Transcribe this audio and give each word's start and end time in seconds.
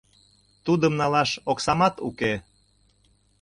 Тудым 0.65 0.93
налаш 0.99 1.31
оксамат 1.51 1.95
уке. 2.07 2.33